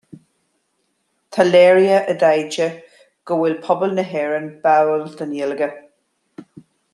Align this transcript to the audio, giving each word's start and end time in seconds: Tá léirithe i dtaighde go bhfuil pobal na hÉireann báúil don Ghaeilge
Tá 1.35 1.43
léirithe 1.49 1.99
i 2.13 2.15
dtaighde 2.23 2.67
go 3.31 3.37
bhfuil 3.43 3.55
pobal 3.67 3.95
na 3.99 4.07
hÉireann 4.15 4.49
báúil 4.65 5.07
don 5.21 5.37
Ghaeilge 5.39 5.71